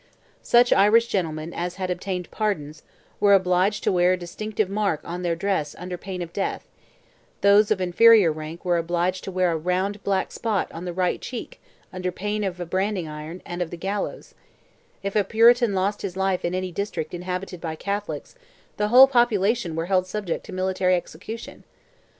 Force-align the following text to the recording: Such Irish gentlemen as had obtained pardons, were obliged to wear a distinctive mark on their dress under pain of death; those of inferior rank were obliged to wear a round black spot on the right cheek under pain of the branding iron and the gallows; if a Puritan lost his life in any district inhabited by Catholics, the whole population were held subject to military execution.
Such 0.41 0.73
Irish 0.73 1.05
gentlemen 1.05 1.53
as 1.53 1.75
had 1.75 1.91
obtained 1.91 2.31
pardons, 2.31 2.81
were 3.19 3.35
obliged 3.35 3.83
to 3.83 3.91
wear 3.91 4.13
a 4.13 4.17
distinctive 4.17 4.67
mark 4.67 4.99
on 5.03 5.21
their 5.21 5.35
dress 5.35 5.75
under 5.77 5.95
pain 5.95 6.23
of 6.23 6.33
death; 6.33 6.67
those 7.41 7.69
of 7.69 7.79
inferior 7.79 8.31
rank 8.31 8.65
were 8.65 8.79
obliged 8.79 9.23
to 9.25 9.31
wear 9.31 9.51
a 9.51 9.55
round 9.57 10.03
black 10.03 10.31
spot 10.31 10.71
on 10.71 10.85
the 10.85 10.91
right 10.91 11.21
cheek 11.21 11.61
under 11.93 12.11
pain 12.11 12.43
of 12.43 12.57
the 12.57 12.65
branding 12.65 13.07
iron 13.07 13.43
and 13.45 13.61
the 13.61 13.77
gallows; 13.77 14.33
if 15.03 15.15
a 15.15 15.23
Puritan 15.23 15.75
lost 15.75 16.01
his 16.01 16.17
life 16.17 16.43
in 16.43 16.55
any 16.55 16.71
district 16.71 17.13
inhabited 17.13 17.61
by 17.61 17.75
Catholics, 17.75 18.33
the 18.77 18.87
whole 18.87 19.05
population 19.05 19.75
were 19.75 19.85
held 19.85 20.07
subject 20.07 20.43
to 20.47 20.51
military 20.51 20.95
execution. 20.95 21.63